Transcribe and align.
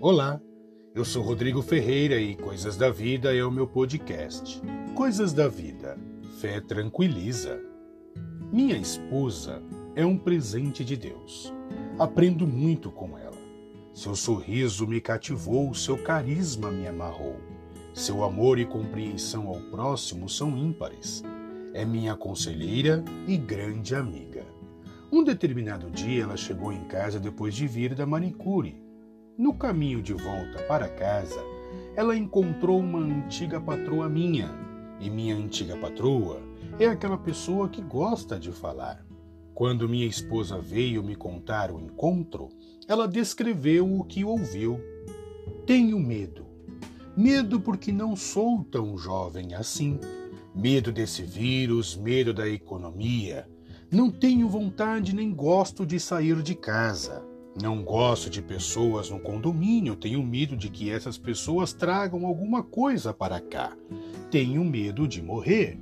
Olá, 0.00 0.40
eu 0.94 1.04
sou 1.04 1.24
Rodrigo 1.24 1.60
Ferreira 1.60 2.20
e 2.20 2.36
Coisas 2.36 2.76
da 2.76 2.88
Vida 2.88 3.34
é 3.34 3.44
o 3.44 3.50
meu 3.50 3.66
podcast. 3.66 4.62
Coisas 4.94 5.32
da 5.32 5.48
Vida, 5.48 5.98
fé 6.40 6.60
tranquiliza. 6.60 7.60
Minha 8.52 8.76
esposa 8.76 9.60
é 9.96 10.06
um 10.06 10.16
presente 10.16 10.84
de 10.84 10.96
Deus. 10.96 11.52
Aprendo 11.98 12.46
muito 12.46 12.92
com 12.92 13.18
ela. 13.18 13.36
Seu 13.92 14.14
sorriso 14.14 14.86
me 14.86 15.00
cativou, 15.00 15.74
seu 15.74 15.98
carisma 15.98 16.70
me 16.70 16.86
amarrou. 16.86 17.34
Seu 17.92 18.22
amor 18.22 18.60
e 18.60 18.64
compreensão 18.64 19.48
ao 19.48 19.60
próximo 19.62 20.28
são 20.28 20.56
ímpares. 20.56 21.24
É 21.74 21.84
minha 21.84 22.14
conselheira 22.14 23.04
e 23.26 23.36
grande 23.36 23.96
amiga. 23.96 24.46
Um 25.10 25.24
determinado 25.24 25.90
dia 25.90 26.22
ela 26.22 26.36
chegou 26.36 26.72
em 26.72 26.84
casa 26.84 27.18
depois 27.18 27.52
de 27.52 27.66
vir 27.66 27.96
da 27.96 28.06
manicure 28.06 28.86
no 29.38 29.54
caminho 29.54 30.02
de 30.02 30.12
volta 30.12 30.60
para 30.64 30.88
casa, 30.88 31.40
ela 31.94 32.16
encontrou 32.16 32.80
uma 32.80 32.98
antiga 32.98 33.60
patroa 33.60 34.08
minha. 34.08 34.50
E 34.98 35.08
minha 35.08 35.36
antiga 35.36 35.76
patroa 35.76 36.42
é 36.76 36.86
aquela 36.86 37.16
pessoa 37.16 37.68
que 37.68 37.80
gosta 37.80 38.36
de 38.36 38.50
falar. 38.50 39.06
Quando 39.54 39.88
minha 39.88 40.06
esposa 40.06 40.58
veio 40.58 41.04
me 41.04 41.14
contar 41.14 41.70
o 41.70 41.78
encontro, 41.78 42.48
ela 42.88 43.06
descreveu 43.06 44.00
o 44.00 44.02
que 44.02 44.24
ouviu. 44.24 44.80
Tenho 45.64 46.00
medo. 46.00 46.44
Medo 47.16 47.60
porque 47.60 47.92
não 47.92 48.16
sou 48.16 48.64
tão 48.64 48.98
jovem 48.98 49.54
assim. 49.54 50.00
Medo 50.52 50.90
desse 50.90 51.22
vírus, 51.22 51.96
medo 51.96 52.34
da 52.34 52.48
economia. 52.48 53.48
Não 53.88 54.10
tenho 54.10 54.48
vontade 54.48 55.14
nem 55.14 55.32
gosto 55.32 55.86
de 55.86 56.00
sair 56.00 56.42
de 56.42 56.56
casa. 56.56 57.37
Não 57.60 57.82
gosto 57.82 58.30
de 58.30 58.40
pessoas 58.40 59.10
no 59.10 59.18
condomínio, 59.18 59.96
tenho 59.96 60.22
medo 60.22 60.56
de 60.56 60.68
que 60.68 60.90
essas 60.90 61.18
pessoas 61.18 61.72
tragam 61.72 62.26
alguma 62.26 62.62
coisa 62.62 63.12
para 63.12 63.40
cá. 63.40 63.76
Tenho 64.30 64.64
medo 64.64 65.08
de 65.08 65.22
morrer. 65.22 65.78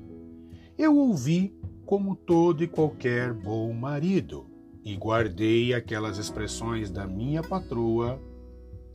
Eu 0.79 0.97
ouvi 0.97 1.55
como 1.85 2.17
todo 2.17 2.65
e 2.65 2.69
qualquer 2.69 3.33
bom 3.33 3.73
marido 3.73 4.47
e 4.85 4.97
guardei 4.97 5.75
aquelas 5.75 6.19
expressões 6.19 6.91
da 6.91 7.07
minha 7.07 7.43
patroa 7.43 8.21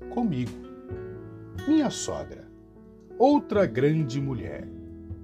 comigo. 0.09 0.51
Minha 1.67 1.89
sogra, 1.89 2.49
outra 3.19 3.65
grande 3.65 4.19
mulher. 4.19 4.67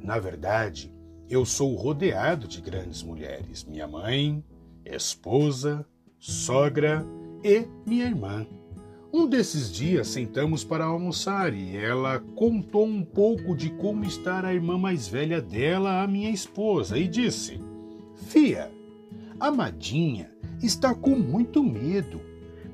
Na 0.04 0.20
verdade, 0.20 0.94
eu 1.30 1.46
sou 1.46 1.76
rodeado 1.76 2.48
de 2.48 2.62
grandes 2.62 3.02
mulheres. 3.02 3.64
Minha 3.64 3.88
mãe, 3.88 4.44
esposa, 4.86 5.86
sogra 6.20 7.06
e 7.44 7.66
minha 7.86 8.06
irmã. 8.06 8.46
Um 9.12 9.26
desses 9.26 9.72
dias 9.72 10.10
sentamos 10.10 10.64
para 10.64 10.86
almoçar 10.86 11.54
e 11.54 11.76
ela 11.76 12.20
contou 12.36 12.86
um 12.86 13.04
pouco 13.04 13.56
de 13.56 13.70
como 13.70 14.04
está 14.04 14.46
a 14.46 14.54
irmã 14.54 14.78
mais 14.78 15.08
velha 15.08 15.42
dela, 15.42 16.04
a 16.04 16.08
minha 16.08 16.30
esposa, 16.30 17.00
e 17.00 17.08
disse: 17.08 17.60
Fia, 18.28 18.70
a 19.40 19.50
Madinha 19.50 20.30
está 20.62 20.94
com 20.94 21.16
muito 21.16 21.64
medo. 21.64 22.22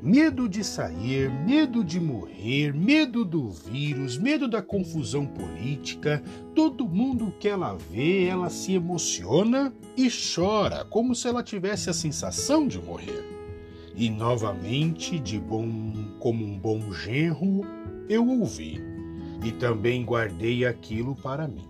Medo 0.01 0.49
de 0.49 0.65
sair, 0.65 1.31
medo 1.45 1.81
de 1.81 1.97
morrer, 1.97 2.73
medo 2.73 3.23
do 3.23 3.49
vírus, 3.49 4.17
medo 4.17 4.49
da 4.49 4.61
confusão 4.61 5.25
política. 5.25 6.21
Todo 6.53 6.89
mundo 6.89 7.33
que 7.39 7.47
ela 7.47 7.77
vê, 7.89 8.25
ela 8.25 8.49
se 8.49 8.73
emociona 8.73 9.73
e 9.95 10.09
chora, 10.09 10.83
como 10.83 11.15
se 11.15 11.27
ela 11.27 11.41
tivesse 11.41 11.89
a 11.89 11.93
sensação 11.93 12.67
de 12.67 12.81
morrer. 12.81 13.32
E 13.95 14.09
novamente, 14.09 15.19
de 15.19 15.39
bom 15.39 15.93
como 16.19 16.43
um 16.43 16.57
bom 16.57 16.91
genro, 16.91 17.61
eu 18.09 18.27
ouvi, 18.27 18.81
e 19.45 19.51
também 19.51 20.03
guardei 20.03 20.65
aquilo 20.65 21.15
para 21.15 21.47
mim. 21.47 21.67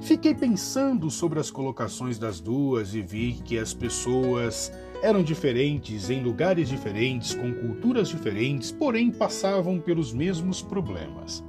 Fiquei 0.00 0.34
pensando 0.34 1.10
sobre 1.10 1.38
as 1.38 1.50
colocações 1.50 2.18
das 2.18 2.40
duas 2.40 2.94
e 2.94 3.02
vi 3.02 3.34
que 3.44 3.58
as 3.58 3.74
pessoas 3.74 4.72
eram 5.02 5.22
diferentes 5.22 6.10
em 6.10 6.22
lugares 6.22 6.68
diferentes, 6.68 7.34
com 7.34 7.52
culturas 7.52 8.08
diferentes, 8.08 8.72
porém 8.72 9.10
passavam 9.10 9.78
pelos 9.78 10.12
mesmos 10.12 10.62
problemas. 10.62 11.44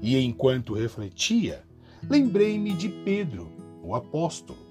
E 0.00 0.16
enquanto 0.18 0.74
refletia, 0.74 1.62
lembrei-me 2.08 2.72
de 2.72 2.88
Pedro, 2.88 3.50
o 3.82 3.94
apóstolo. 3.94 4.65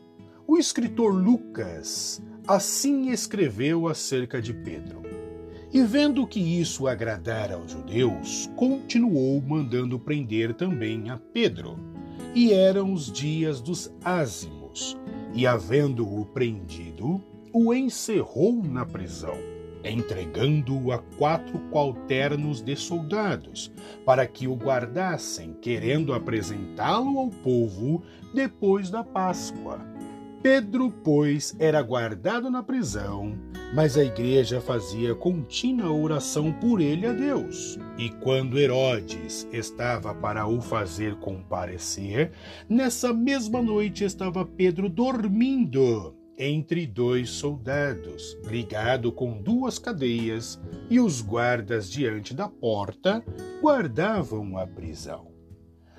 O 0.47 0.57
escritor 0.59 1.11
Lucas 1.11 2.21
assim 2.47 3.09
escreveu 3.09 3.87
acerca 3.87 4.39
de 4.39 4.53
Pedro. 4.53 5.01
E 5.73 5.81
vendo 5.81 6.27
que 6.27 6.39
isso 6.39 6.87
agradara 6.87 7.55
aos 7.55 7.71
judeus, 7.71 8.49
continuou 8.55 9.41
mandando 9.41 9.99
prender 9.99 10.53
também 10.53 11.09
a 11.09 11.17
Pedro. 11.17 11.79
E 12.35 12.53
eram 12.53 12.93
os 12.93 13.11
dias 13.11 13.59
dos 13.59 13.91
ázimos, 14.03 14.95
e 15.33 15.47
havendo-o 15.47 16.25
prendido, 16.27 17.21
o 17.51 17.73
encerrou 17.73 18.61
na 18.63 18.85
prisão, 18.85 19.37
entregando-o 19.83 20.91
a 20.91 20.99
quatro 20.99 21.57
qualternos 21.71 22.61
de 22.61 22.75
soldados, 22.75 23.73
para 24.05 24.27
que 24.27 24.47
o 24.47 24.53
guardassem, 24.53 25.55
querendo 25.59 26.13
apresentá-lo 26.13 27.17
ao 27.17 27.29
povo 27.29 28.03
depois 28.33 28.91
da 28.91 29.03
Páscoa. 29.03 29.94
Pedro, 30.45 30.91
pois, 31.03 31.55
era 31.57 31.81
guardado 31.81 32.51
na 32.51 32.61
prisão, 32.61 33.35
mas 33.73 33.97
a 33.97 34.03
igreja 34.03 34.61
fazia 34.61 35.15
contínua 35.15 35.91
oração 35.91 36.53
por 36.53 36.79
ele 36.79 37.07
a 37.07 37.13
Deus. 37.13 37.79
E 37.97 38.11
quando 38.11 38.59
Herodes 38.59 39.47
estava 39.51 40.13
para 40.13 40.45
o 40.45 40.61
fazer 40.61 41.15
comparecer, 41.15 42.31
nessa 42.69 43.11
mesma 43.11 43.59
noite 43.59 44.03
estava 44.03 44.45
Pedro 44.45 44.87
dormindo 44.87 46.15
entre 46.37 46.85
dois 46.85 47.31
soldados, 47.31 48.37
ligado 48.45 49.11
com 49.11 49.41
duas 49.41 49.79
cadeias, 49.79 50.61
e 50.91 50.99
os 50.99 51.21
guardas 51.21 51.89
diante 51.89 52.35
da 52.35 52.47
porta 52.47 53.25
guardavam 53.63 54.59
a 54.59 54.67
prisão. 54.67 55.25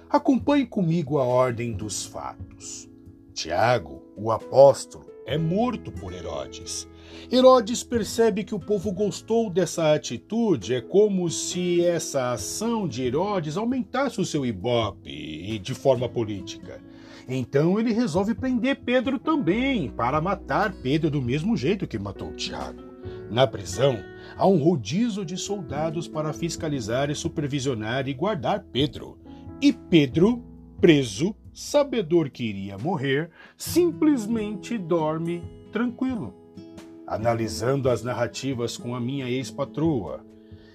Acompanhe 0.09 0.67
comigo 0.67 1.19
a 1.19 1.25
ordem 1.25 1.73
dos 1.73 2.07
fatos. 2.07 2.89
Tiago, 3.35 4.06
o 4.17 4.31
apóstolo, 4.31 5.07
é 5.27 5.37
morto 5.37 5.93
por 5.93 6.13
Herodes. 6.13 6.89
Herodes 7.31 7.83
percebe 7.83 8.45
que 8.45 8.55
o 8.55 8.61
povo 8.61 8.93
gostou 8.93 9.51
dessa 9.51 9.93
atitude, 9.93 10.75
é 10.75 10.81
como 10.81 11.29
se 11.29 11.85
essa 11.85 12.33
ação 12.33 12.87
de 12.87 13.03
Herodes 13.03 13.57
aumentasse 13.57 14.21
o 14.21 14.25
seu 14.25 14.47
ibope 14.47 15.59
de 15.59 15.75
forma 15.75 16.09
política. 16.09 16.81
Então 17.29 17.79
ele 17.79 17.93
resolve 17.93 18.35
prender 18.35 18.83
Pedro 18.85 19.19
também, 19.19 19.91
para 19.91 20.21
matar 20.21 20.73
Pedro 20.73 21.11
do 21.11 21.21
mesmo 21.21 21.57
jeito 21.57 21.87
que 21.87 21.99
matou 21.99 22.33
Tiago. 22.33 22.83
Na 23.31 23.47
prisão, 23.47 23.99
há 24.37 24.47
um 24.47 24.63
rodízio 24.63 25.25
de 25.25 25.37
soldados 25.37 26.07
para 26.07 26.33
fiscalizar 26.33 27.11
e 27.11 27.15
supervisionar 27.15 28.09
e 28.09 28.15
guardar 28.15 28.65
Pedro. 28.73 29.19
E 29.61 29.73
Pedro, 29.73 30.45
preso, 30.81 31.35
sabedor 31.57 32.29
que 32.29 32.45
iria 32.45 32.77
morrer, 32.77 33.31
simplesmente 33.57 34.77
dorme 34.77 35.43
tranquilo. 35.73 36.35
Analisando 37.07 37.89
as 37.89 38.03
narrativas 38.03 38.77
com 38.77 38.95
a 38.95 39.01
minha 39.01 39.27
ex-patroa 39.27 40.23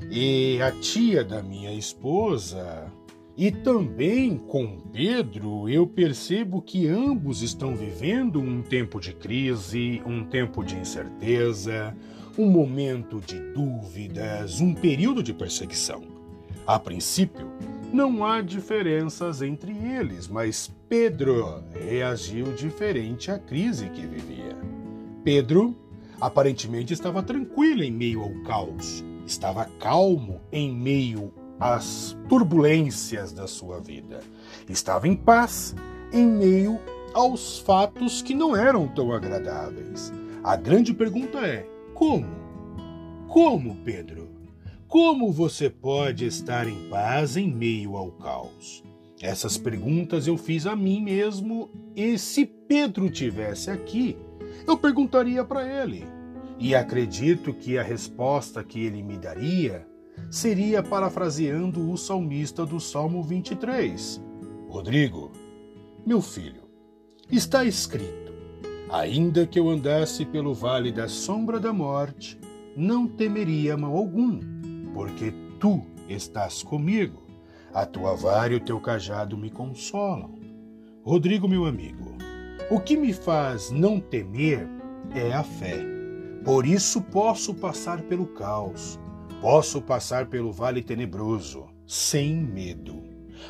e 0.09 0.59
a 0.59 0.71
tia 0.71 1.23
da 1.23 1.43
minha 1.43 1.71
esposa, 1.71 2.91
e 3.37 3.51
também 3.51 4.37
com 4.37 4.79
Pedro, 4.91 5.69
eu 5.69 5.85
percebo 5.85 6.63
que 6.63 6.87
ambos 6.87 7.43
estão 7.43 7.75
vivendo 7.75 8.39
um 8.39 8.63
tempo 8.63 8.99
de 8.99 9.13
crise, 9.13 10.01
um 10.03 10.23
tempo 10.23 10.63
de 10.63 10.75
incerteza, 10.75 11.95
um 12.35 12.47
momento 12.49 13.21
de 13.21 13.39
dúvidas, 13.53 14.59
um 14.59 14.73
período 14.73 15.21
de 15.21 15.31
perseguição. 15.31 16.01
A 16.65 16.79
princípio, 16.79 17.47
não 17.91 18.25
há 18.25 18.41
diferenças 18.41 19.41
entre 19.41 19.71
eles, 19.71 20.27
mas 20.27 20.71
Pedro 20.87 21.63
reagiu 21.73 22.53
diferente 22.53 23.29
à 23.29 23.37
crise 23.37 23.89
que 23.89 24.05
vivia. 24.05 24.57
Pedro 25.23 25.75
aparentemente 26.19 26.93
estava 26.93 27.21
tranquilo 27.21 27.83
em 27.83 27.91
meio 27.91 28.21
ao 28.21 28.33
caos, 28.43 29.03
estava 29.25 29.65
calmo 29.79 30.39
em 30.51 30.73
meio 30.73 31.33
às 31.59 32.17
turbulências 32.29 33.31
da 33.31 33.47
sua 33.47 33.79
vida, 33.79 34.21
estava 34.69 35.07
em 35.07 35.15
paz 35.15 35.75
em 36.13 36.25
meio 36.25 36.79
aos 37.13 37.59
fatos 37.59 38.21
que 38.21 38.33
não 38.33 38.55
eram 38.55 38.87
tão 38.87 39.11
agradáveis. 39.11 40.11
A 40.43 40.55
grande 40.55 40.93
pergunta 40.93 41.39
é: 41.39 41.67
como? 41.93 42.27
Como, 43.27 43.75
Pedro? 43.83 44.20
Como 44.91 45.31
você 45.31 45.69
pode 45.69 46.25
estar 46.25 46.67
em 46.67 46.89
paz 46.89 47.37
em 47.37 47.49
meio 47.49 47.95
ao 47.95 48.11
caos? 48.11 48.83
Essas 49.21 49.57
perguntas 49.57 50.27
eu 50.27 50.35
fiz 50.35 50.67
a 50.67 50.75
mim 50.75 51.01
mesmo 51.01 51.69
e 51.95 52.17
se 52.17 52.45
Pedro 52.45 53.09
tivesse 53.09 53.71
aqui, 53.71 54.17
eu 54.67 54.77
perguntaria 54.77 55.45
para 55.45 55.65
ele. 55.65 56.03
E 56.59 56.75
acredito 56.75 57.53
que 57.53 57.77
a 57.77 57.81
resposta 57.81 58.61
que 58.65 58.81
ele 58.81 59.01
me 59.01 59.17
daria 59.17 59.87
seria 60.29 60.83
parafraseando 60.83 61.89
o 61.89 61.95
salmista 61.95 62.65
do 62.65 62.77
Salmo 62.77 63.23
23. 63.23 64.21
Rodrigo, 64.67 65.31
meu 66.05 66.21
filho, 66.21 66.63
está 67.31 67.63
escrito: 67.63 68.33
Ainda 68.89 69.47
que 69.47 69.57
eu 69.57 69.69
andasse 69.69 70.25
pelo 70.25 70.53
vale 70.53 70.91
da 70.91 71.07
sombra 71.07 71.61
da 71.61 71.71
morte, 71.71 72.37
não 72.75 73.07
temeria 73.07 73.77
mal 73.77 73.95
algum, 73.95 74.39
porque 74.93 75.33
tu 75.59 75.85
estás 76.07 76.63
comigo. 76.63 77.23
A 77.73 77.85
tua 77.85 78.15
vara 78.15 78.53
e 78.53 78.57
o 78.57 78.59
teu 78.59 78.79
cajado 78.79 79.37
me 79.37 79.49
consolam. 79.49 80.39
Rodrigo, 81.03 81.47
meu 81.47 81.65
amigo, 81.65 82.15
o 82.69 82.79
que 82.79 82.97
me 82.97 83.13
faz 83.13 83.71
não 83.71 83.99
temer 83.99 84.67
é 85.15 85.33
a 85.33 85.43
fé. 85.43 85.83
Por 86.43 86.65
isso 86.65 87.01
posso 87.01 87.53
passar 87.53 88.01
pelo 88.03 88.27
caos, 88.27 88.99
posso 89.41 89.81
passar 89.81 90.27
pelo 90.27 90.51
vale 90.51 90.81
tenebroso, 90.81 91.65
sem 91.87 92.35
medo. 92.35 93.01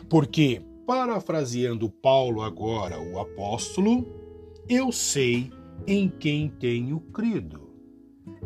Porque, 0.10 0.62
parafraseando 0.86 1.90
Paulo 1.90 2.42
agora, 2.42 3.00
o 3.00 3.20
apóstolo, 3.20 4.08
eu 4.68 4.92
sei 4.92 5.52
em 5.88 6.10
quem 6.10 6.50
tenho 6.50 7.00
crido. 7.00 7.61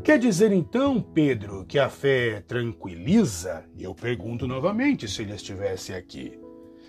Quer 0.06 0.20
dizer 0.20 0.52
então, 0.52 1.02
Pedro, 1.02 1.66
que 1.66 1.80
a 1.80 1.90
fé 1.90 2.40
tranquiliza? 2.48 3.66
Eu 3.76 3.96
pergunto 3.96 4.46
novamente 4.46 5.08
se 5.08 5.24
ele 5.24 5.34
estivesse 5.34 5.96
aqui. 5.96 6.40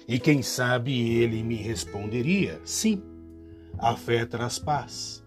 E 0.06 0.18
quem 0.18 0.42
sabe 0.42 1.16
ele 1.16 1.42
me 1.42 1.54
responderia: 1.54 2.60
sim, 2.62 3.02
a 3.78 3.96
fé 3.96 4.26
traz 4.26 4.58
paz. 4.58 5.24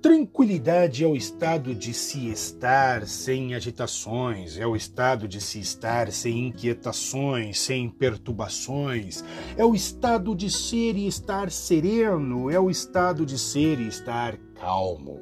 Tranquilidade 0.00 1.04
é 1.04 1.06
o 1.06 1.14
estado 1.14 1.74
de 1.74 1.92
se 1.92 2.30
estar 2.30 3.06
sem 3.06 3.54
agitações, 3.54 4.56
é 4.56 4.66
o 4.66 4.74
estado 4.74 5.28
de 5.28 5.38
se 5.38 5.60
estar 5.60 6.10
sem 6.10 6.46
inquietações, 6.46 7.60
sem 7.60 7.90
perturbações, 7.90 9.22
é 9.54 9.62
o 9.62 9.74
estado 9.74 10.34
de 10.34 10.48
ser 10.48 10.96
e 10.96 11.06
estar 11.06 11.50
sereno, 11.50 12.50
é 12.50 12.58
o 12.58 12.70
estado 12.70 13.26
de 13.26 13.38
ser 13.38 13.78
e 13.78 13.86
estar 13.86 14.38
calmo. 14.54 15.20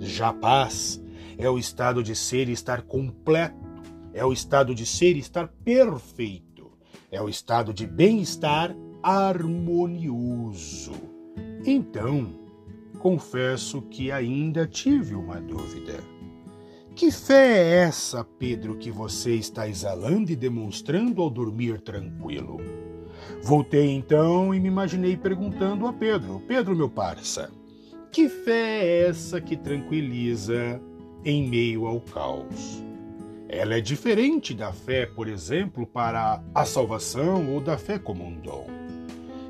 Já 0.00 0.32
paz 0.32 1.01
é 1.38 1.48
o 1.48 1.58
estado 1.58 2.02
de 2.02 2.14
ser 2.14 2.48
e 2.48 2.52
estar 2.52 2.82
completo, 2.82 3.56
é 4.12 4.24
o 4.24 4.32
estado 4.32 4.74
de 4.74 4.84
ser 4.84 5.16
e 5.16 5.20
estar 5.20 5.48
perfeito, 5.48 6.70
é 7.10 7.20
o 7.20 7.28
estado 7.28 7.72
de 7.72 7.86
bem-estar 7.86 8.74
harmonioso. 9.02 10.92
Então, 11.64 12.40
confesso 12.98 13.82
que 13.82 14.12
ainda 14.12 14.66
tive 14.66 15.14
uma 15.14 15.40
dúvida. 15.40 16.00
Que 16.94 17.10
fé 17.10 17.58
é 17.58 17.74
essa, 17.84 18.22
Pedro, 18.22 18.76
que 18.76 18.90
você 18.90 19.34
está 19.34 19.66
exalando 19.66 20.30
e 20.30 20.36
demonstrando 20.36 21.22
ao 21.22 21.30
dormir 21.30 21.80
tranquilo? 21.80 22.60
Voltei 23.42 23.90
então 23.90 24.54
e 24.54 24.60
me 24.60 24.68
imaginei 24.68 25.16
perguntando 25.16 25.86
a 25.86 25.92
Pedro: 25.92 26.42
Pedro, 26.46 26.76
meu 26.76 26.90
parça, 26.90 27.50
que 28.10 28.28
fé 28.28 28.84
é 28.84 29.08
essa 29.08 29.40
que 29.40 29.56
tranquiliza 29.56 30.80
em 31.24 31.48
meio 31.48 31.86
ao 31.86 32.00
caos? 32.00 32.82
Ela 33.48 33.74
é 33.74 33.80
diferente 33.82 34.54
da 34.54 34.72
fé, 34.72 35.04
por 35.04 35.28
exemplo, 35.28 35.86
para 35.86 36.42
a 36.54 36.64
salvação 36.64 37.52
ou 37.52 37.60
da 37.60 37.76
fé 37.76 37.98
como 37.98 38.24
um 38.24 38.34
dom. 38.34 38.66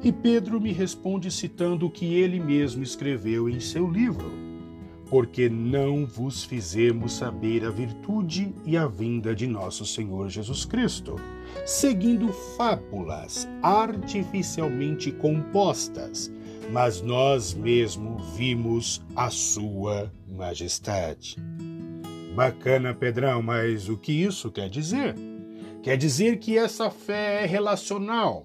E 0.03 0.11
Pedro 0.11 0.61
me 0.61 0.73
responde 0.73 1.31
citando 1.31 1.87
o 1.87 1.91
que 1.91 2.15
ele 2.15 2.41
mesmo 2.41 2.83
escreveu 2.83 3.49
em 3.49 3.61
seu 3.61 3.89
livro: 3.89 4.33
Porque 5.09 5.49
não 5.49 6.05
vos 6.05 6.43
fizemos 6.43 7.13
saber 7.13 7.65
a 7.65 7.71
virtude 7.71 8.53
e 8.65 8.77
a 8.77 8.89
vinda 8.89 9.33
de 9.33 9.47
nosso 9.47 9.87
Senhor 9.87 10.29
Jesus 10.29 10.65
Cristo, 10.65 11.15
seguindo 11.65 12.33
fábulas 12.57 13.49
artificialmente 13.63 15.13
compostas, 15.13 16.33
mas 16.73 17.01
nós 17.01 17.55
mesmos 17.55 18.35
vimos 18.35 19.01
a 19.15 19.31
Sua 19.31 20.11
Majestade. 20.27 21.37
Bacana, 22.35 22.95
Pedrão, 22.95 23.43
mas 23.43 23.89
o 23.89 23.97
que 23.97 24.13
isso 24.13 24.51
quer 24.51 24.69
dizer? 24.69 25.15
Quer 25.83 25.97
dizer 25.97 26.39
que 26.39 26.57
essa 26.57 26.91
fé 26.91 27.45
é 27.45 27.47
relacional 27.47 28.45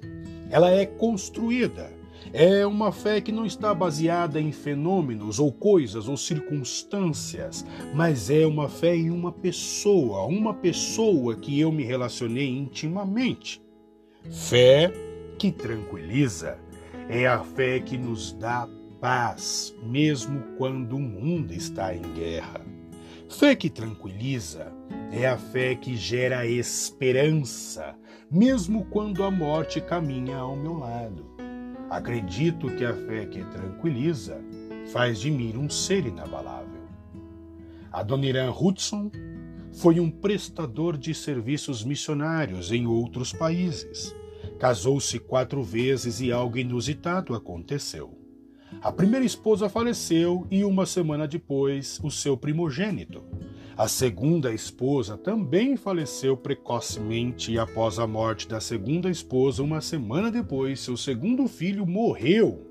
ela 0.49 0.71
é 0.71 0.85
construída. 0.85 1.91
É 2.33 2.65
uma 2.65 2.91
fé 2.91 3.21
que 3.21 3.31
não 3.31 3.45
está 3.45 3.73
baseada 3.73 4.39
em 4.39 4.51
fenômenos 4.51 5.39
ou 5.39 5.51
coisas 5.51 6.07
ou 6.07 6.17
circunstâncias, 6.17 7.65
mas 7.93 8.29
é 8.29 8.45
uma 8.45 8.67
fé 8.67 8.95
em 8.95 9.09
uma 9.09 9.31
pessoa, 9.31 10.25
uma 10.25 10.53
pessoa 10.53 11.35
que 11.35 11.59
eu 11.59 11.71
me 11.71 11.83
relacionei 11.83 12.49
intimamente. 12.49 13.61
Fé 14.29 14.91
que 15.37 15.51
tranquiliza 15.51 16.59
é 17.09 17.27
a 17.27 17.39
fé 17.43 17.79
que 17.79 17.97
nos 17.97 18.33
dá 18.33 18.67
paz, 18.99 19.73
mesmo 19.83 20.41
quando 20.57 20.95
o 20.95 20.99
mundo 20.99 21.53
está 21.53 21.95
em 21.95 22.01
guerra. 22.13 22.65
Fé 23.29 23.55
que 23.55 23.69
tranquiliza 23.69 24.71
é 25.11 25.27
a 25.27 25.37
fé 25.37 25.75
que 25.75 25.95
gera 25.95 26.45
esperança, 26.45 27.95
mesmo 28.31 28.85
quando 28.85 29.23
a 29.23 29.31
morte 29.31 29.79
caminha 29.79 30.37
ao 30.37 30.55
meu 30.55 30.77
lado. 30.77 31.25
Acredito 31.89 32.67
que 32.75 32.83
a 32.83 32.93
fé 32.93 33.25
que 33.25 33.43
tranquiliza 33.45 34.41
faz 34.91 35.19
de 35.19 35.31
mim 35.31 35.55
um 35.57 35.69
ser 35.69 36.05
inabalável. 36.05 36.81
Adoniran 37.91 38.51
Hudson 38.51 39.09
foi 39.73 39.99
um 39.99 40.09
prestador 40.09 40.97
de 40.97 41.13
serviços 41.13 41.83
missionários 41.83 42.71
em 42.71 42.85
outros 42.85 43.31
países. 43.31 44.13
Casou-se 44.59 45.19
quatro 45.19 45.63
vezes 45.63 46.19
e 46.19 46.31
algo 46.31 46.57
inusitado 46.57 47.35
aconteceu. 47.35 48.17
A 48.81 48.91
primeira 48.91 49.25
esposa 49.25 49.69
faleceu 49.69 50.45
e 50.51 50.63
uma 50.63 50.85
semana 50.85 51.27
depois 51.27 51.99
o 52.03 52.11
seu 52.11 52.35
primogênito, 52.35 53.23
a 53.77 53.87
segunda 53.87 54.51
esposa 54.51 55.15
também 55.15 55.77
faleceu 55.77 56.35
precocemente 56.35 57.51
e 57.51 57.59
após 57.59 57.99
a 57.99 58.07
morte 58.07 58.47
da 58.47 58.59
segunda 58.59 59.07
esposa, 59.07 59.61
uma 59.61 59.81
semana 59.81 60.31
depois, 60.31 60.79
seu 60.79 60.97
segundo 60.97 61.47
filho 61.47 61.85
morreu. 61.85 62.65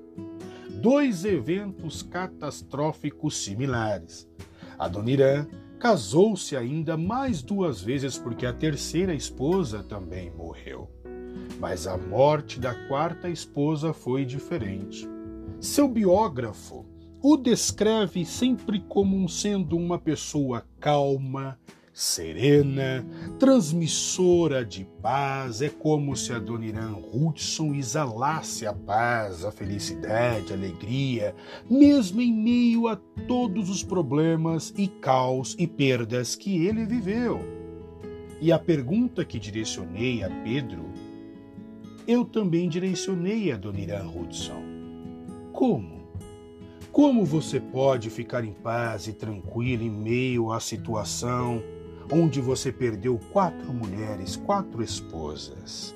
Dois 0.69 1.23
eventos 1.23 2.03
catastróficos 2.03 3.37
similares. 3.37 4.29
Adoniran 4.77 5.47
casou-se 5.79 6.57
ainda 6.57 6.97
mais 6.97 7.41
duas 7.41 7.81
vezes 7.81 8.17
porque 8.17 8.45
a 8.45 8.51
terceira 8.51 9.13
esposa 9.13 9.81
também 9.83 10.29
morreu. 10.29 10.91
Mas 11.59 11.87
a 11.87 11.97
morte 11.97 12.59
da 12.59 12.73
quarta 12.87 13.29
esposa 13.29 13.93
foi 13.93 14.25
diferente. 14.25 15.07
Seu 15.59 15.87
biógrafo 15.87 16.85
o 17.21 17.35
descreve 17.35 18.23
sempre 18.25 18.79
como 18.79 19.27
sendo 19.27 19.75
uma 19.75 19.97
pessoa 19.97 20.63
calma, 20.79 21.57
serena, 21.91 23.03
transmissora 23.39 24.63
de 24.63 24.85
paz. 25.01 25.63
É 25.63 25.67
como 25.67 26.15
se 26.15 26.31
a 26.31 26.37
Dona 26.37 26.67
Irã 26.67 26.95
Hudson 27.11 27.73
exalasse 27.73 28.67
a 28.67 28.73
paz, 28.73 29.43
a 29.43 29.51
felicidade, 29.51 30.53
a 30.53 30.55
alegria, 30.55 31.35
mesmo 31.67 32.21
em 32.21 32.31
meio 32.31 32.87
a 32.87 32.95
todos 33.27 33.67
os 33.71 33.81
problemas 33.81 34.71
e 34.77 34.87
caos 34.87 35.55
e 35.57 35.65
perdas 35.65 36.35
que 36.35 36.67
ele 36.67 36.85
viveu. 36.85 37.39
E 38.39 38.51
a 38.51 38.59
pergunta 38.59 39.25
que 39.25 39.39
direcionei 39.39 40.23
a 40.23 40.29
Pedro, 40.43 40.86
eu 42.07 42.23
também 42.23 42.69
direcionei 42.69 43.51
a 43.51 43.57
Dona 43.57 43.79
Irã 43.81 44.07
Hudson. 44.07 44.63
Como? 45.51 46.07
Como 46.89 47.25
você 47.25 47.59
pode 47.59 48.09
ficar 48.09 48.45
em 48.45 48.53
paz 48.53 49.07
e 49.07 49.13
tranquilo 49.13 49.83
em 49.83 49.91
meio 49.91 50.51
à 50.51 50.59
situação 50.59 51.61
onde 52.11 52.39
você 52.39 52.71
perdeu 52.71 53.19
quatro 53.33 53.73
mulheres, 53.73 54.37
quatro 54.37 54.81
esposas? 54.81 55.93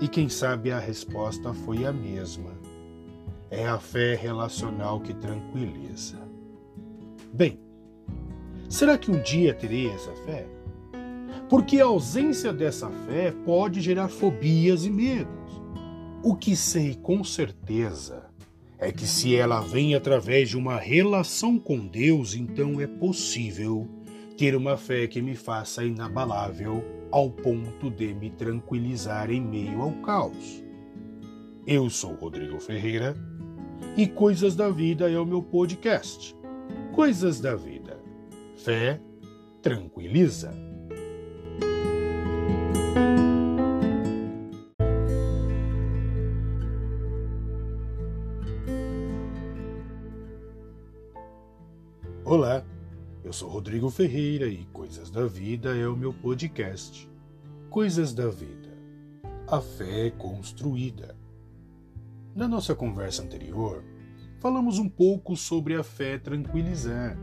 E 0.00 0.06
quem 0.06 0.28
sabe 0.28 0.70
a 0.70 0.78
resposta 0.78 1.54
foi 1.54 1.86
a 1.86 1.92
mesma. 1.92 2.50
É 3.50 3.66
a 3.66 3.78
fé 3.78 4.14
relacional 4.14 5.00
que 5.00 5.14
tranquiliza. 5.14 6.18
Bem, 7.32 7.58
será 8.68 8.98
que 8.98 9.10
um 9.10 9.20
dia 9.22 9.54
terei 9.54 9.88
essa 9.88 10.12
fé? 10.26 10.46
Porque 11.50 11.80
a 11.80 11.86
ausência 11.86 12.52
dessa 12.52 12.88
fé 12.88 13.34
pode 13.44 13.80
gerar 13.80 14.06
fobias 14.06 14.84
e 14.84 14.90
medos. 14.90 15.60
O 16.22 16.36
que 16.36 16.54
sei 16.54 16.94
com 16.94 17.24
certeza 17.24 18.30
é 18.78 18.92
que 18.92 19.04
se 19.04 19.34
ela 19.34 19.60
vem 19.60 19.96
através 19.96 20.48
de 20.48 20.56
uma 20.56 20.76
relação 20.76 21.58
com 21.58 21.84
Deus, 21.84 22.34
então 22.34 22.80
é 22.80 22.86
possível 22.86 23.88
ter 24.38 24.54
uma 24.54 24.76
fé 24.76 25.08
que 25.08 25.20
me 25.20 25.34
faça 25.34 25.84
inabalável 25.84 26.84
ao 27.10 27.28
ponto 27.28 27.90
de 27.90 28.14
me 28.14 28.30
tranquilizar 28.30 29.28
em 29.28 29.40
meio 29.40 29.82
ao 29.82 29.92
caos. 30.02 30.62
Eu 31.66 31.90
sou 31.90 32.14
Rodrigo 32.14 32.60
Ferreira 32.60 33.16
e 33.96 34.06
Coisas 34.06 34.54
da 34.54 34.70
Vida 34.70 35.10
é 35.10 35.18
o 35.18 35.26
meu 35.26 35.42
podcast. 35.42 36.32
Coisas 36.92 37.40
da 37.40 37.56
Vida. 37.56 37.98
Fé 38.56 39.00
tranquiliza. 39.60 40.69
Sou 53.40 53.48
Rodrigo 53.48 53.88
Ferreira 53.88 54.46
e 54.46 54.66
Coisas 54.66 55.10
da 55.10 55.26
Vida 55.26 55.74
é 55.74 55.88
o 55.88 55.96
meu 55.96 56.12
podcast. 56.12 57.10
Coisas 57.70 58.12
da 58.12 58.28
Vida. 58.28 58.76
A 59.48 59.62
fé 59.62 60.08
é 60.08 60.10
construída. 60.10 61.16
Na 62.36 62.46
nossa 62.46 62.74
conversa 62.74 63.22
anterior, 63.22 63.82
falamos 64.38 64.78
um 64.78 64.90
pouco 64.90 65.38
sobre 65.38 65.74
a 65.74 65.82
fé 65.82 66.18
tranquilizar, 66.18 67.16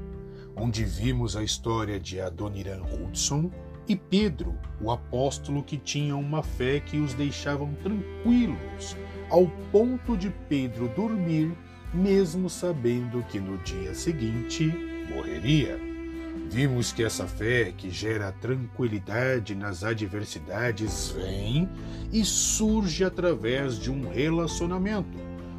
onde 0.56 0.84
vimos 0.84 1.36
a 1.36 1.44
história 1.44 2.00
de 2.00 2.20
Adoniran 2.20 2.82
Hudson 2.82 3.52
e 3.88 3.96
Pedro, 3.96 4.58
o 4.82 4.90
apóstolo 4.90 5.62
que 5.62 5.78
tinha 5.78 6.16
uma 6.16 6.42
fé 6.42 6.80
que 6.80 6.98
os 6.98 7.14
deixavam 7.14 7.76
tranquilos, 7.76 8.98
ao 9.30 9.46
ponto 9.72 10.18
de 10.18 10.32
Pedro 10.50 10.90
dormir, 10.96 11.56
mesmo 11.94 12.50
sabendo 12.50 13.22
que 13.26 13.40
no 13.40 13.60
dia 13.60 13.94
seguinte 13.94 14.66
morreria. 15.14 15.87
Vimos 16.50 16.91
que 16.91 17.03
essa 17.03 17.27
fé 17.27 17.74
que 17.75 17.89
gera 17.89 18.32
tranquilidade 18.32 19.53
nas 19.53 19.84
adversidades 19.84 21.10
vem 21.10 21.70
e 22.12 22.24
surge 22.24 23.03
através 23.03 23.77
de 23.77 23.91
um 23.91 24.10
relacionamento, 24.10 25.17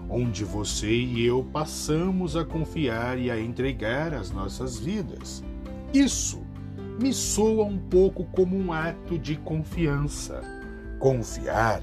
onde 0.09 0.45
você 0.45 0.91
e 0.91 1.25
eu 1.25 1.45
passamos 1.53 2.37
a 2.37 2.45
confiar 2.45 3.19
e 3.19 3.31
a 3.31 3.39
entregar 3.39 4.15
as 4.15 4.31
nossas 4.31 4.79
vidas. 4.79 5.45
Isso 5.93 6.43
me 7.01 7.13
soa 7.13 7.65
um 7.65 7.79
pouco 7.79 8.25
como 8.25 8.57
um 8.57 8.73
ato 8.73 9.19
de 9.19 9.37
confiança. 9.37 10.43
Confiar 10.99 11.83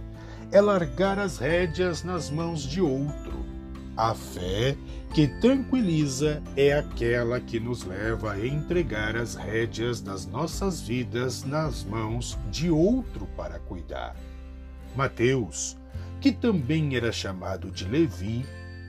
é 0.51 0.59
largar 0.59 1.17
as 1.17 1.37
rédeas 1.37 2.03
nas 2.03 2.29
mãos 2.29 2.63
de 2.63 2.81
outro. 2.81 3.24
A 3.97 4.13
fé 4.13 4.75
que 5.13 5.25
tranquiliza 5.39 6.43
é 6.57 6.73
aquela 6.73 7.39
que 7.39 7.61
nos 7.61 7.85
leva 7.85 8.33
a 8.33 8.45
entregar 8.45 9.15
as 9.15 9.35
rédeas 9.35 10.01
das 10.01 10.25
nossas 10.25 10.81
vidas 10.81 11.45
nas 11.45 11.85
mãos 11.85 12.37
de 12.51 12.69
outro 12.69 13.25
para 13.37 13.57
cuidar. 13.57 14.13
Mateus, 14.97 15.77
que 16.19 16.33
também 16.33 16.97
era 16.97 17.09
chamado 17.09 17.71
de 17.71 17.85
Levi, 17.85 18.45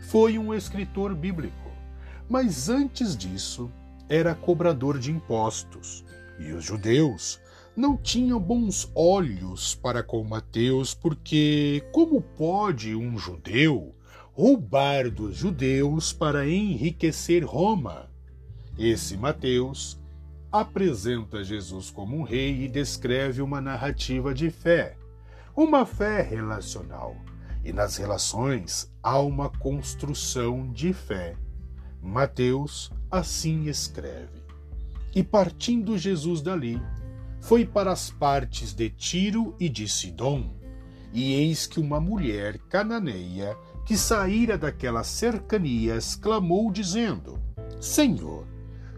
foi 0.09 0.39
um 0.39 0.53
escritor 0.53 1.15
bíblico, 1.15 1.71
mas 2.29 2.69
antes 2.69 3.17
disso 3.17 3.71
era 4.09 4.35
cobrador 4.35 4.99
de 4.99 5.13
impostos, 5.13 6.05
e 6.37 6.51
os 6.51 6.65
judeus 6.65 7.41
não 7.77 7.97
tinham 7.97 8.41
bons 8.41 8.91
olhos 8.93 9.77
para 9.77 10.03
com 10.03 10.25
Mateus, 10.25 10.95
porque 10.95 11.85
como 11.93 12.21
pode 12.21 12.97
um 12.97 13.17
judeu 13.17 13.95
roubar 14.37 15.11
dos 15.11 15.35
judeus 15.35 16.13
para 16.13 16.47
enriquecer 16.47 17.43
Roma. 17.43 18.11
Esse 18.79 19.17
Mateus 19.17 19.99
apresenta 20.53 21.43
Jesus 21.43 21.91
como 21.91 22.19
um 22.19 22.23
rei 22.23 22.65
e 22.65 22.69
descreve 22.69 23.41
uma 23.41 23.63
narrativa 23.63 24.35
de 24.35 24.51
fé, 24.51 24.95
uma 25.57 25.87
fé 25.87 26.21
relacional. 26.21 27.17
E 27.65 27.73
nas 27.73 27.97
relações 27.97 28.93
há 29.03 29.19
uma 29.19 29.49
construção 29.49 30.71
de 30.71 30.93
fé. 30.93 31.35
Mateus 32.03 32.93
assim 33.11 33.65
escreve. 33.69 34.45
E 35.15 35.25
partindo 35.25 35.97
Jesus 35.97 36.43
dali, 36.43 36.79
foi 37.41 37.65
para 37.65 37.91
as 37.91 38.11
partes 38.11 38.75
de 38.75 38.91
Tiro 38.91 39.57
e 39.59 39.67
de 39.67 39.89
Sidom, 39.89 40.55
e 41.11 41.33
eis 41.33 41.67
que 41.67 41.81
uma 41.81 41.99
mulher 41.99 42.59
cananeia 42.69 43.57
que 43.87 43.97
saíra 43.97 44.59
daquelas 44.59 45.07
cercanias, 45.07 46.17
clamou, 46.17 46.73
dizendo: 46.73 47.39
Senhor, 47.81 48.45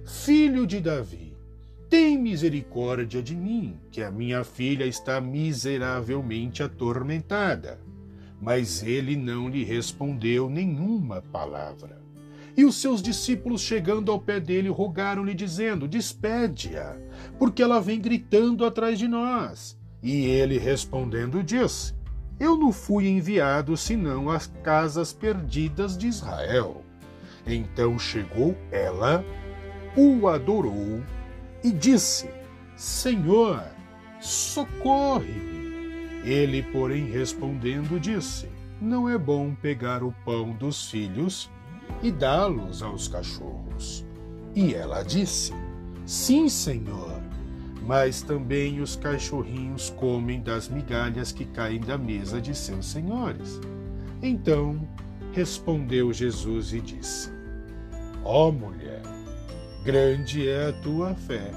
filho 0.06 0.66
de 0.66 0.80
Davi, 0.80 1.36
tem 1.90 2.18
misericórdia 2.18 3.22
de 3.22 3.36
mim, 3.36 3.76
que 3.90 4.02
a 4.02 4.10
minha 4.10 4.42
filha 4.42 4.86
está 4.86 5.20
miseravelmente 5.20 6.62
atormentada. 6.62 7.78
Mas 8.40 8.82
ele 8.82 9.14
não 9.14 9.48
lhe 9.48 9.62
respondeu 9.62 10.48
nenhuma 10.48 11.20
palavra. 11.20 12.00
E 12.56 12.64
os 12.64 12.76
seus 12.76 13.02
discípulos, 13.02 13.60
chegando 13.60 14.10
ao 14.10 14.20
pé 14.20 14.40
dele, 14.40 14.68
rogaram-lhe, 14.68 15.34
dizendo: 15.34 15.86
Despede-a, 15.86 16.96
porque 17.38 17.62
ela 17.62 17.80
vem 17.80 18.00
gritando 18.00 18.64
atrás 18.64 18.98
de 18.98 19.06
nós. 19.06 19.76
E 20.02 20.24
ele 20.24 20.58
respondendo 20.58 21.42
disse: 21.42 21.94
eu 22.38 22.56
não 22.56 22.72
fui 22.72 23.08
enviado 23.08 23.76
senão 23.76 24.30
às 24.30 24.46
casas 24.62 25.12
perdidas 25.12 25.96
de 25.96 26.06
Israel. 26.06 26.84
Então 27.46 27.98
chegou 27.98 28.56
ela, 28.70 29.24
o 29.96 30.28
adorou 30.28 31.02
e 31.64 31.72
disse: 31.72 32.30
Senhor, 32.76 33.62
socorre-me. 34.20 35.58
Ele, 36.24 36.62
porém, 36.62 37.06
respondendo, 37.06 37.98
disse: 37.98 38.48
Não 38.80 39.08
é 39.08 39.16
bom 39.16 39.54
pegar 39.54 40.02
o 40.02 40.14
pão 40.24 40.52
dos 40.52 40.90
filhos 40.90 41.50
e 42.02 42.10
dá-los 42.10 42.82
aos 42.82 43.08
cachorros. 43.08 44.04
E 44.54 44.74
ela 44.74 45.02
disse: 45.02 45.52
Sim, 46.04 46.48
Senhor 46.48 47.17
mas 47.88 48.20
também 48.20 48.82
os 48.82 48.96
cachorrinhos 48.96 49.88
comem 49.88 50.42
das 50.42 50.68
migalhas 50.68 51.32
que 51.32 51.46
caem 51.46 51.80
da 51.80 51.96
mesa 51.96 52.38
de 52.38 52.54
seus 52.54 52.84
senhores. 52.84 53.58
Então 54.22 54.86
respondeu 55.32 56.12
Jesus 56.12 56.74
e 56.74 56.82
disse: 56.82 57.30
Ó 58.22 58.48
oh, 58.48 58.52
mulher, 58.52 59.00
grande 59.82 60.46
é 60.46 60.68
a 60.68 60.72
tua 60.82 61.14
fé. 61.14 61.50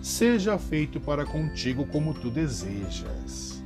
Seja 0.00 0.56
feito 0.58 1.00
para 1.00 1.24
contigo 1.24 1.84
como 1.86 2.14
tu 2.14 2.30
desejas. 2.30 3.60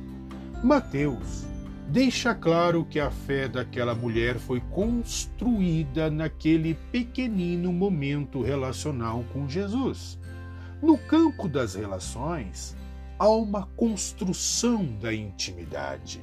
Mateus 0.63 1.45
deixa 1.89 2.33
claro 2.33 2.85
que 2.85 2.99
a 2.99 3.11
fé 3.11 3.47
daquela 3.47 3.93
mulher 3.93 4.39
foi 4.39 4.61
construída 4.71 6.09
naquele 6.09 6.73
pequenino 6.91 7.71
momento 7.71 8.41
relacional 8.41 9.23
com 9.31 9.47
Jesus. 9.47 10.17
No 10.83 10.97
campo 10.97 11.47
das 11.47 11.75
relações, 11.75 12.75
há 13.17 13.29
uma 13.29 13.67
construção 13.67 14.85
da 14.99 15.13
intimidade, 15.13 16.19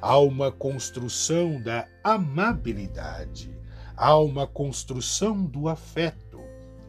há 0.00 0.16
uma 0.20 0.52
construção 0.52 1.60
da 1.60 1.88
amabilidade, 2.04 3.50
há 3.96 4.16
uma 4.16 4.46
construção 4.46 5.44
do 5.44 5.68
afeto, 5.68 6.40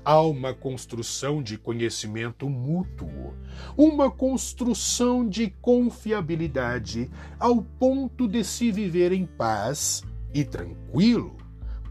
há 0.06 0.22
uma 0.22 0.54
construção 0.54 1.42
de 1.42 1.58
conhecimento 1.58 2.48
mútuo, 2.48 3.34
uma 3.76 4.12
construção 4.12 5.28
de 5.28 5.50
confiabilidade 5.60 7.10
ao 7.40 7.64
ponto 7.64 8.28
de 8.28 8.44
se 8.44 8.72
viver 8.72 9.12
em 9.12 9.26
paz 9.26 10.04
e 10.36 10.46
tranquilo, 10.46 11.36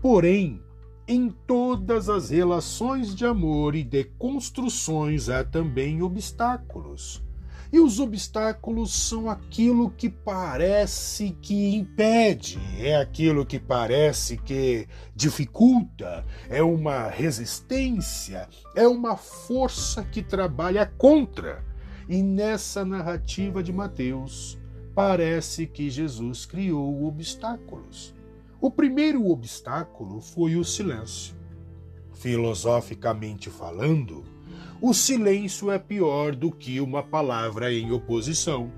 porém 0.01 0.63
em 1.09 1.31
todas 1.31 2.09
as 2.09 2.31
relações 2.31 3.15
de 3.15 3.25
amor 3.25 3.77
e 3.77 3.85
de 3.85 4.05
construções 4.05 5.29
há 5.29 5.45
também 5.45 6.03
obstáculos. 6.03 7.23
E 7.73 7.79
os 7.79 8.01
obstáculos 8.01 8.93
são 8.93 9.29
aquilo 9.29 9.91
que 9.91 10.09
parece 10.09 11.37
que 11.43 11.75
impede, 11.75 12.59
é 12.79 12.97
aquilo 12.97 13.45
que 13.45 13.59
parece 13.59 14.37
que 14.37 14.89
dificulta, 15.15 16.25
é 16.49 16.63
uma 16.63 17.09
resistência, 17.09 18.49
é 18.75 18.87
uma 18.87 19.17
força 19.17 20.05
que 20.05 20.23
trabalha 20.23 20.87
contra. 20.97 21.65
E 22.09 22.23
nessa 22.23 22.85
narrativa 22.85 23.63
de 23.63 23.73
Mateus, 23.73 24.57
parece 24.95 25.67
que 25.67 25.91
Jesus 25.91 26.47
criou 26.47 27.05
obstáculos. 27.05 28.16
O 28.61 28.71
primeiro 28.71 29.29
obstáculo 29.29 30.21
foi 30.21 30.57
o 30.57 30.65
silêncio. 30.65 31.37
Filosoficamente 32.15 33.51
falando, 33.51 34.25
o 34.81 34.95
silêncio 34.95 35.71
é 35.71 35.79
pior 35.79 36.35
do 36.35 36.51
que 36.51 36.81
uma 36.81 37.03
palavra 37.03 37.73
em 37.73 37.93
oposição. 37.93 38.73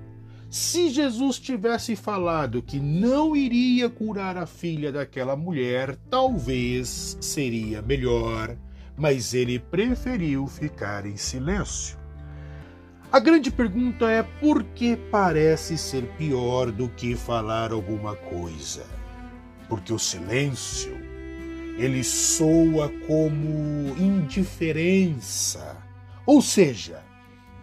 Se 0.49 0.89
Jesus 0.89 1.39
tivesse 1.39 1.95
falado 1.95 2.61
que 2.61 2.79
não 2.79 3.35
iria 3.35 3.89
curar 3.89 4.35
a 4.35 4.45
filha 4.45 4.91
daquela 4.91 5.35
mulher, 5.35 5.95
talvez 6.09 7.17
seria 7.21 7.81
melhor, 7.81 8.57
mas 8.97 9.33
ele 9.33 9.59
preferiu 9.59 10.45
ficar 10.45 11.05
em 11.05 11.15
silêncio. 11.15 11.97
A 13.11 13.19
grande 13.19 13.49
pergunta 13.49 14.09
é 14.09 14.23
por 14.23 14.63
que 14.63 14.95
parece 14.95 15.77
ser 15.77 16.03
pior 16.17 16.71
do 16.71 16.89
que 16.89 17.15
falar 17.15 17.71
alguma 17.71 18.15
coisa? 18.15 18.98
Porque 19.69 19.93
o 19.93 19.99
silêncio 19.99 20.97
ele 21.77 22.03
soa 22.03 22.89
como 23.07 23.95
indiferença. 23.97 25.77
Ou 26.25 26.41
seja, 26.41 27.01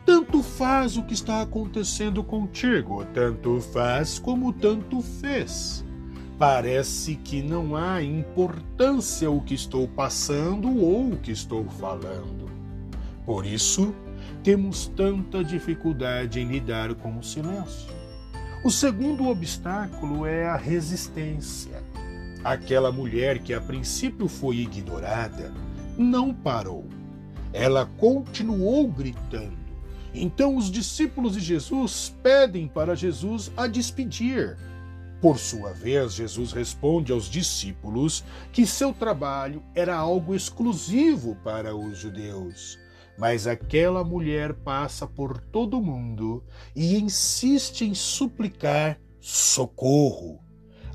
tanto 0.07 0.43
faz 0.43 0.97
o 0.97 1.03
que 1.03 1.13
está 1.13 1.43
acontecendo 1.43 2.25
contigo, 2.25 3.05
tanto 3.13 3.61
faz 3.61 4.19
como 4.19 4.53
tanto 4.53 5.03
fez. 5.03 5.85
Parece 6.39 7.17
que 7.17 7.43
não 7.43 7.77
há 7.77 8.03
importância 8.03 9.31
o 9.31 9.41
que 9.41 9.55
estou 9.55 9.87
passando 9.89 10.69
ou 10.69 11.13
o 11.13 11.17
que 11.17 11.33
estou 11.33 11.67
falando. 11.69 12.51
Por 13.25 13.45
isso, 13.45 13.95
temos 14.43 14.87
tanta 14.87 15.43
dificuldade 15.43 16.41
em 16.41 16.47
lidar 16.47 16.95
com 16.95 17.19
o 17.19 17.23
silêncio. 17.23 17.95
O 18.65 18.71
segundo 18.71 19.29
obstáculo 19.29 20.25
é 20.25 20.47
a 20.47 20.57
resistência. 20.57 21.83
Aquela 22.47 22.93
mulher 22.93 23.41
que 23.41 23.53
a 23.53 23.61
princípio 23.61 24.29
foi 24.29 24.59
ignorada 24.59 25.53
não 25.99 26.33
parou. 26.33 26.85
Ela 27.53 27.87
continuou 27.99 28.87
gritando. 28.87 29.59
Então 30.15 30.57
os 30.57 30.71
discípulos 30.71 31.33
de 31.33 31.41
Jesus 31.41 32.15
pedem 32.23 32.69
para 32.69 32.95
Jesus 32.95 33.51
a 33.57 33.67
despedir. 33.67 34.57
Por 35.21 35.41
sua 35.41 35.73
vez, 35.73 36.15
Jesus 36.15 36.53
responde 36.53 37.11
aos 37.11 37.29
discípulos 37.29 38.23
que 38.53 38.65
seu 38.65 38.93
trabalho 38.93 39.61
era 39.75 39.97
algo 39.97 40.33
exclusivo 40.33 41.37
para 41.43 41.75
os 41.75 41.99
judeus. 41.99 42.79
Mas 43.19 43.49
aquela 43.49 44.05
mulher 44.05 44.55
passa 44.55 45.05
por 45.05 45.41
todo 45.41 45.83
mundo 45.83 46.45
e 46.77 46.97
insiste 46.97 47.85
em 47.85 47.93
suplicar 47.93 49.01
socorro. 49.21 50.46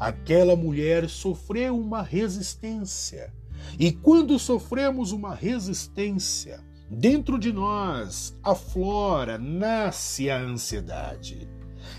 Aquela 0.02 0.56
mulher 0.56 1.08
sofreu 1.08 1.78
uma 1.80 2.02
resistência. 2.02 3.32
E 3.78 3.92
quando 3.92 4.40
sofremos 4.40 5.12
uma 5.12 5.36
resistência, 5.36 6.60
dentro 6.90 7.38
de 7.38 7.54
nós 7.54 8.36
aflora, 8.42 9.38
nasce 9.38 10.28
a 10.28 10.40
ansiedade. 10.40 11.48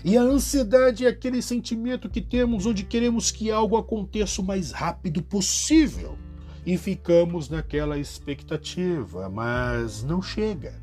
E 0.03 0.17
a 0.17 0.21
ansiedade 0.21 1.05
é 1.05 1.07
aquele 1.07 1.41
sentimento 1.41 2.09
que 2.09 2.19
temos 2.19 2.65
onde 2.65 2.83
queremos 2.83 3.31
que 3.31 3.49
algo 3.49 3.77
aconteça 3.77 4.41
o 4.41 4.45
mais 4.45 4.73
rápido 4.73 5.23
possível 5.23 6.17
e 6.65 6.77
ficamos 6.77 7.47
naquela 7.47 7.97
expectativa, 7.97 9.29
mas 9.29 10.03
não 10.03 10.21
chega. 10.21 10.77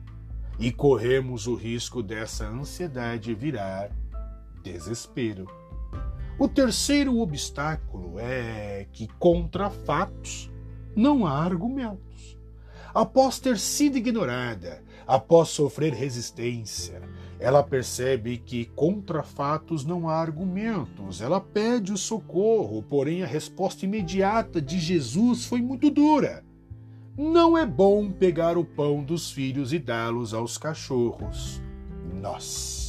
E 0.59 0.73
corremos 0.73 1.47
o 1.47 1.55
risco 1.55 2.03
dessa 2.03 2.49
ansiedade 2.49 3.35
virar 3.35 3.91
desespero. 4.63 5.60
O 6.41 6.49
terceiro 6.49 7.19
obstáculo 7.19 8.19
é 8.19 8.87
que 8.95 9.07
contra 9.19 9.69
fatos 9.69 10.51
não 10.97 11.27
há 11.27 11.33
argumentos. 11.33 12.39
Após 12.95 13.39
ter 13.39 13.59
sido 13.59 13.99
ignorada, 13.99 14.83
após 15.07 15.51
sofrer 15.51 15.93
resistência, 15.93 17.03
ela 17.39 17.63
percebe 17.63 18.39
que 18.39 18.65
contra 18.65 19.23
fatos 19.23 19.85
não 19.85 20.09
há 20.09 20.15
argumentos. 20.15 21.21
Ela 21.21 21.43
pede 21.43 21.93
o 21.93 21.99
socorro, 21.99 22.83
porém 22.85 23.23
a 23.23 23.27
resposta 23.27 23.85
imediata 23.85 24.63
de 24.63 24.79
Jesus 24.79 25.45
foi 25.45 25.61
muito 25.61 25.91
dura. 25.91 26.43
Não 27.19 27.59
é 27.59 27.67
bom 27.67 28.11
pegar 28.11 28.57
o 28.57 28.65
pão 28.65 29.05
dos 29.05 29.31
filhos 29.31 29.75
e 29.75 29.79
dá-los 29.79 30.33
aos 30.33 30.57
cachorros. 30.57 31.61
Nossa, 32.19 32.80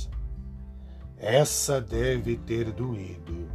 essa 1.22 1.80
deve 1.80 2.36
ter 2.36 2.72
doído. 2.72 3.48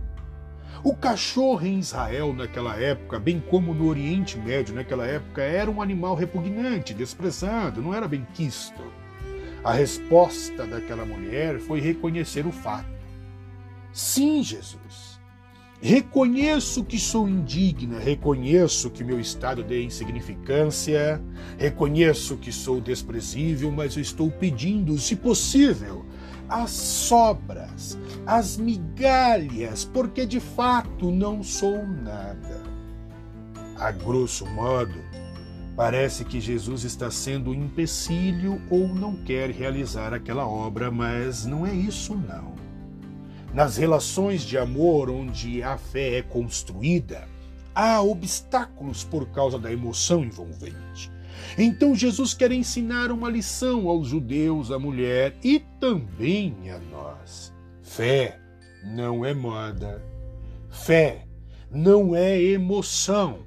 O 0.85 0.95
cachorro 0.95 1.67
em 1.67 1.81
Israel 1.81 2.33
naquela 2.33 2.77
época, 2.77 3.19
bem 3.19 3.41
como 3.41 3.75
no 3.75 3.89
Oriente 3.89 4.39
Médio 4.39 4.73
naquela 4.73 5.05
época, 5.05 5.43
era 5.43 5.69
um 5.69 5.83
animal 5.83 6.15
repugnante, 6.15 6.95
desprezado, 6.95 7.83
não 7.83 7.93
era 7.93 8.07
bem 8.07 8.25
quisto. 8.35 8.81
A 9.65 9.73
resposta 9.73 10.65
daquela 10.65 11.05
mulher 11.05 11.59
foi 11.59 11.81
reconhecer 11.81 12.47
o 12.47 12.53
fato. 12.53 12.87
Sim, 13.93 14.45
Jesus. 14.45 15.19
Reconheço 15.81 16.85
que 16.85 16.99
sou 16.99 17.29
indigna, 17.29 17.99
reconheço 17.99 18.91
que 18.91 19.03
meu 19.03 19.19
estado 19.19 19.65
de 19.65 19.83
insignificância, 19.83 21.21
reconheço 21.59 22.37
que 22.37 22.53
sou 22.53 22.81
desprezível, 22.81 23.73
mas 23.73 23.97
eu 23.97 24.03
estou 24.03 24.31
pedindo, 24.31 24.97
se 24.99 25.17
possível, 25.17 26.07
as 26.49 26.71
sobras, 26.71 27.99
as 28.27 28.57
migalhas, 28.57 29.85
porque 29.85 30.25
de 30.27 30.41
fato 30.41 31.11
não 31.11 31.43
sou 31.43 31.87
nada. 31.87 32.63
A 33.79 33.91
grosso 33.91 34.47
modo, 34.47 34.95
Parece 35.77 36.25
que 36.25 36.41
Jesus 36.41 36.85
está 36.85 37.11
sendo 37.11 37.51
um 37.51 37.55
empecilho 37.55 38.63
ou 38.71 38.89
não 38.89 39.15
quer 39.15 39.51
realizar 39.51 40.15
aquela 40.15 40.49
obra, 40.49 40.91
mas 40.91 41.45
não 41.45 41.67
é 41.67 41.75
isso 41.75 42.15
não. 42.15 42.55
Nas 43.53 43.77
relações 43.77 44.43
de 44.43 44.57
amor 44.57 45.11
onde 45.11 45.63
a 45.63 45.77
fé 45.77 46.17
é 46.17 46.23
construída, 46.23 47.29
há 47.75 48.01
obstáculos 48.01 49.05
por 49.05 49.27
causa 49.27 49.59
da 49.59 49.71
emoção 49.71 50.25
envolvente. 50.25 51.13
Então 51.59 51.95
Jesus 51.95 52.35
quer 52.35 52.53
ensinar 52.53 53.11
uma 53.11 53.31
lição 53.31 53.89
aos 53.89 54.09
judeus, 54.09 54.71
à 54.71 54.79
mulher 54.79 55.37
e 55.43 55.61
também 55.81 56.55
a 56.71 56.79
nós. 56.79 57.53
Fé 57.83 58.39
não 58.85 59.25
é 59.25 59.33
moda. 59.33 60.03
Fé 60.71 61.27
não 61.71 62.15
é 62.15 62.41
emoção. 62.41 63.47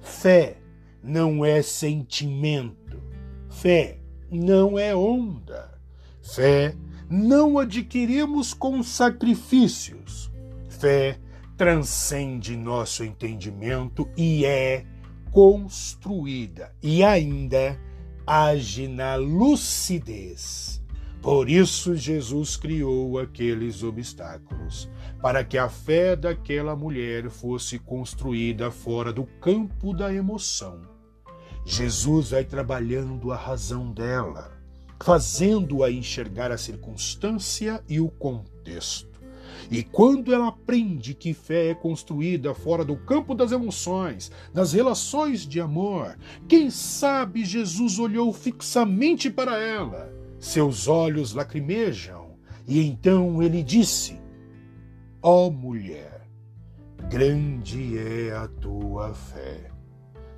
Fé 0.00 0.56
não 1.02 1.44
é 1.44 1.62
sentimento. 1.62 3.02
Fé 3.48 3.98
não 4.30 4.78
é 4.78 4.94
onda. 4.94 5.78
Fé 6.22 6.74
não 7.08 7.58
adquirimos 7.58 8.52
com 8.52 8.82
sacrifícios. 8.82 10.30
Fé 10.68 11.18
transcende 11.56 12.56
nosso 12.56 13.02
entendimento 13.02 14.08
e 14.16 14.44
é 14.44 14.84
construída 15.30 16.72
e 16.82 17.02
ainda 17.02 17.78
age 18.26 18.88
na 18.88 19.14
lucidez. 19.16 20.82
Por 21.22 21.50
isso 21.50 21.96
Jesus 21.96 22.56
criou 22.56 23.18
aqueles 23.18 23.82
obstáculos 23.82 24.88
para 25.20 25.42
que 25.42 25.58
a 25.58 25.68
fé 25.68 26.14
daquela 26.14 26.76
mulher 26.76 27.28
fosse 27.28 27.78
construída 27.78 28.70
fora 28.70 29.12
do 29.12 29.24
campo 29.40 29.92
da 29.92 30.12
emoção. 30.12 30.80
Jesus 31.64 32.30
vai 32.30 32.44
trabalhando 32.44 33.32
a 33.32 33.36
razão 33.36 33.92
dela, 33.92 34.52
fazendo-a 35.02 35.90
enxergar 35.90 36.52
a 36.52 36.56
circunstância 36.56 37.82
e 37.88 38.00
o 38.00 38.08
contexto. 38.08 39.07
E 39.70 39.82
quando 39.82 40.32
ela 40.32 40.48
aprende 40.48 41.14
que 41.14 41.34
fé 41.34 41.70
é 41.70 41.74
construída 41.74 42.54
fora 42.54 42.84
do 42.84 42.96
campo 42.96 43.34
das 43.34 43.52
emoções, 43.52 44.30
das 44.52 44.72
relações 44.72 45.46
de 45.46 45.60
amor, 45.60 46.16
quem 46.46 46.70
sabe 46.70 47.44
Jesus 47.44 47.98
olhou 47.98 48.32
fixamente 48.32 49.30
para 49.30 49.58
ela, 49.58 50.12
seus 50.38 50.88
olhos 50.88 51.32
lacrimejam, 51.32 52.36
e 52.66 52.84
então 52.86 53.42
ele 53.42 53.62
disse: 53.62 54.20
Ó 55.22 55.46
oh, 55.46 55.50
mulher, 55.50 56.28
grande 57.08 57.98
é 57.98 58.32
a 58.36 58.46
tua 58.46 59.14
fé. 59.14 59.70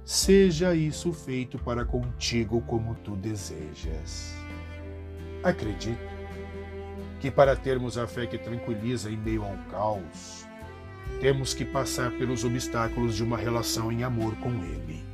Seja 0.04 0.74
isso 0.74 1.12
feito 1.12 1.58
para 1.58 1.84
contigo 1.84 2.60
como 2.62 2.96
tu 2.96 3.14
desejas. 3.14 4.34
Acredito 5.42 6.09
que 7.20 7.30
para 7.30 7.54
termos 7.54 7.96
a 7.96 8.06
fé 8.06 8.26
que 8.26 8.38
tranquiliza 8.38 9.10
em 9.10 9.16
meio 9.16 9.44
ao 9.44 9.56
caos, 9.70 10.46
temos 11.20 11.54
que 11.54 11.64
passar 11.64 12.10
pelos 12.12 12.44
obstáculos 12.44 13.14
de 13.14 13.22
uma 13.22 13.36
relação 13.36 13.92
em 13.92 14.02
amor 14.02 14.34
com 14.36 14.50
Ele. 14.64 15.04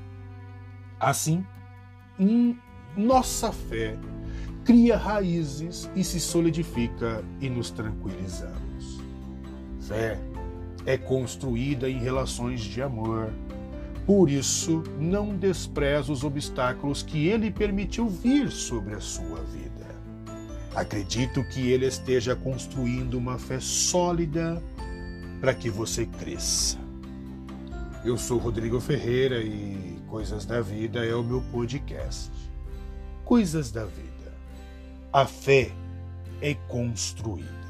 Assim, 0.99 1.45
nossa 2.97 3.53
fé 3.53 3.99
cria 4.65 4.97
raízes 4.97 5.91
e 5.95 6.03
se 6.03 6.19
solidifica 6.19 7.23
e 7.41 7.51
nos 7.51 7.71
tranquilizamos 7.71 8.67
fé 9.87 10.19
é 10.85 10.97
construída 10.97 11.89
em 11.89 11.99
relações 11.99 12.61
de 12.61 12.83
amor. 12.83 13.33
Por 14.05 14.31
isso, 14.31 14.83
não 15.01 15.37
despreza 15.37 16.13
os 16.13 16.23
obstáculos 16.23 17.03
que 17.03 17.27
ele 17.27 17.51
permitiu 17.51 18.09
vir 18.09 18.51
sobre 18.51 18.95
a 18.95 19.01
sua 19.01 19.41
vida. 19.43 19.66
Acredito 20.77 21.43
que 21.43 21.71
ele 21.71 21.87
esteja 21.87 22.37
construindo 22.37 23.15
uma 23.15 23.39
fé 23.39 23.59
sólida 23.59 24.63
para 25.41 25.55
que 25.55 25.71
você 25.71 26.05
cresça. 26.05 26.77
Eu 28.05 28.19
sou 28.19 28.37
Rodrigo 28.37 28.79
Ferreira 28.79 29.41
e 29.41 29.97
Coisas 30.07 30.45
da 30.45 30.61
Vida 30.61 31.03
é 31.03 31.15
o 31.15 31.25
meu 31.25 31.41
podcast. 31.51 32.31
Coisas 33.25 33.73
da 33.73 33.87
Vida. 33.87 34.35
A 35.11 35.25
fé 35.25 35.73
é 36.43 36.53
construída. 36.69 37.66